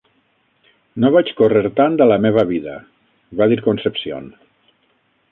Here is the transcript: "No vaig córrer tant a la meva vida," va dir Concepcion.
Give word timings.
"No 1.01 1.09
vaig 1.15 1.27
córrer 1.41 1.61
tant 1.79 1.99
a 2.05 2.07
la 2.11 2.17
meva 2.25 2.45
vida," 2.51 2.73
va 3.41 3.47
dir 3.51 3.59
Concepcion. 3.69 4.27